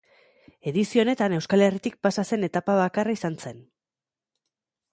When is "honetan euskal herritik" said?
1.03-1.99